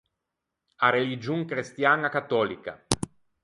[0.85, 2.73] A religion crestiaña catòlica.